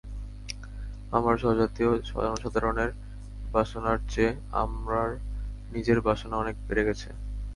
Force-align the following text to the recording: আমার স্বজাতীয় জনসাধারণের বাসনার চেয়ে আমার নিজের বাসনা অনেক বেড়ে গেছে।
আমার 1.11 1.35
স্বজাতীয় 1.37 1.91
জনসাধারণের 2.09 2.89
বাসনার 3.51 3.97
চেয়ে 4.09 4.31
আমার 4.53 5.07
নিজের 5.71 5.99
বাসনা 6.01 6.35
অনেক 6.37 6.55
বেড়ে 6.67 6.83
গেছে। 6.85 7.07